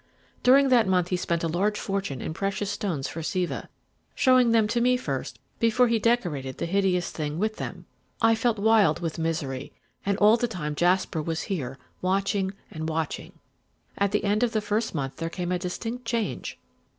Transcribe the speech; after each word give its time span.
During 0.41 0.69
that 0.69 0.87
month 0.87 1.09
he 1.09 1.15
spent 1.15 1.43
a 1.43 1.47
large 1.47 1.79
fortune 1.79 2.21
in 2.23 2.33
precious 2.33 2.71
stones 2.71 3.07
for 3.07 3.21
Siva, 3.21 3.69
showing 4.15 4.49
them 4.51 4.67
to 4.69 4.81
me 4.81 4.97
first 4.97 5.37
before 5.59 5.87
he 5.89 5.99
decorated 5.99 6.57
the 6.57 6.65
hideous 6.65 7.11
thing 7.11 7.37
with 7.37 7.57
them. 7.57 7.85
I 8.19 8.33
felt 8.33 8.57
wild 8.57 8.99
with 8.99 9.19
misery, 9.19 9.71
and 10.03 10.17
all 10.17 10.37
the 10.37 10.47
time 10.47 10.73
Jasper 10.73 11.21
was 11.21 11.43
here 11.43 11.77
watching 12.01 12.51
and 12.71 12.89
watching. 12.89 13.33
At 13.95 14.11
the 14.11 14.23
end 14.23 14.41
of 14.41 14.53
the 14.53 14.59
first 14.59 14.95
month 14.95 15.17
there 15.17 15.29
came 15.29 15.51
a 15.51 15.59
distinct 15.59 16.03
change. 16.03 16.57